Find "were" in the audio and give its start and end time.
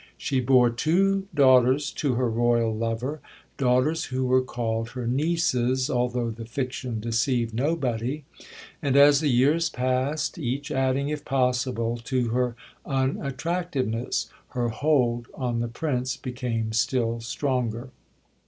4.25-4.41